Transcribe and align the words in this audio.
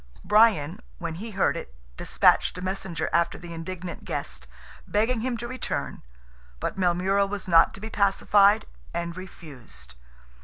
Brian, 0.23 0.79
when 0.97 1.13
he 1.13 1.29
heard 1.29 1.55
it, 1.55 1.75
despatched 1.95 2.57
a 2.57 2.61
messenger 2.63 3.07
after 3.13 3.37
the 3.37 3.53
indignant 3.53 4.03
guest, 4.03 4.47
begging 4.87 5.21
him 5.21 5.37
to 5.37 5.47
return, 5.47 6.01
but 6.59 6.75
Maelmurra 6.75 7.27
was 7.29 7.47
not 7.47 7.71
to 7.75 7.79
be 7.81 7.91
pacified, 7.91 8.65
and 8.95 9.15
refused. 9.15 9.93